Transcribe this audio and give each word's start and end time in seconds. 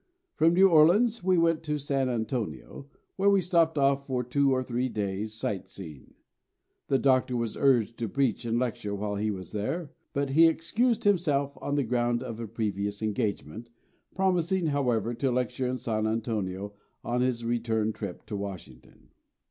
From 0.33 0.55
New 0.55 0.67
Orleans 0.67 1.23
we 1.23 1.37
went 1.37 1.61
to 1.61 1.77
San 1.77 2.09
Antonio, 2.09 2.87
where 3.17 3.29
we 3.29 3.39
stopped 3.39 3.77
off 3.77 4.07
for 4.07 4.23
two 4.23 4.51
or 4.51 4.63
three 4.63 4.89
days' 4.89 5.35
sight 5.35 5.69
seeing. 5.69 6.15
The 6.87 6.97
Doctor 6.97 7.37
was 7.37 7.55
urged 7.55 7.99
to 7.99 8.09
preach 8.09 8.43
and 8.43 8.57
lecture 8.57 8.95
while 8.95 9.17
he 9.17 9.29
was 9.29 9.51
there; 9.51 9.91
but 10.13 10.31
he 10.31 10.47
excused 10.47 11.03
himself 11.03 11.55
on 11.61 11.75
the 11.75 11.83
ground 11.83 12.23
of 12.23 12.39
a 12.39 12.47
previous 12.47 13.03
engagement, 13.03 13.69
promising, 14.15 14.65
however, 14.65 15.13
to 15.13 15.31
lecture 15.31 15.67
in 15.67 15.77
San 15.77 16.07
Antonio 16.07 16.73
on 17.03 17.21
his 17.21 17.45
return 17.45 17.93
trip 17.93 18.25
to 18.25 18.35
Washington. 18.35 19.09